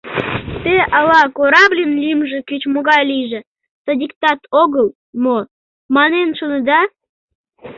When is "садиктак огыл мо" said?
3.83-5.37